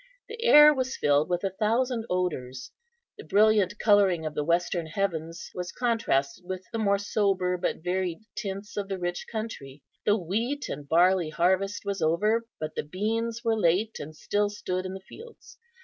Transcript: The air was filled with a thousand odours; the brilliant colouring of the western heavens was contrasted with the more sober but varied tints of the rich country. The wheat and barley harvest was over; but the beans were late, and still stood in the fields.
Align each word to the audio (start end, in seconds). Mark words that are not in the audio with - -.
The 0.29 0.43
air 0.43 0.73
was 0.73 0.97
filled 0.97 1.29
with 1.29 1.43
a 1.43 1.51
thousand 1.51 2.07
odours; 2.09 2.71
the 3.19 3.23
brilliant 3.23 3.77
colouring 3.77 4.25
of 4.25 4.33
the 4.33 4.43
western 4.43 4.87
heavens 4.87 5.51
was 5.53 5.71
contrasted 5.71 6.43
with 6.43 6.65
the 6.71 6.79
more 6.79 6.97
sober 6.97 7.55
but 7.55 7.83
varied 7.83 8.21
tints 8.35 8.77
of 8.77 8.87
the 8.87 8.97
rich 8.97 9.27
country. 9.31 9.83
The 10.03 10.17
wheat 10.17 10.69
and 10.69 10.89
barley 10.89 11.29
harvest 11.29 11.85
was 11.85 12.01
over; 12.01 12.47
but 12.59 12.73
the 12.73 12.81
beans 12.81 13.43
were 13.43 13.55
late, 13.55 13.99
and 13.99 14.15
still 14.15 14.49
stood 14.49 14.87
in 14.87 14.95
the 14.95 15.01
fields. 15.01 15.59